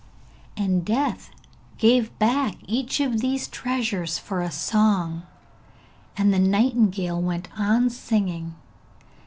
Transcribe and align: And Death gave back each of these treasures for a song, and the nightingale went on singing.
And 0.57 0.83
Death 0.83 1.29
gave 1.77 2.17
back 2.17 2.55
each 2.67 2.99
of 2.99 3.21
these 3.21 3.47
treasures 3.47 4.17
for 4.17 4.41
a 4.41 4.49
song, 4.49 5.27
and 6.17 6.33
the 6.33 6.39
nightingale 6.39 7.21
went 7.21 7.49
on 7.55 7.87
singing. 7.91 8.55